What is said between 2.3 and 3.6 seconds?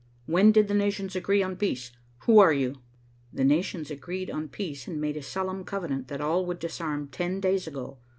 are you?" "The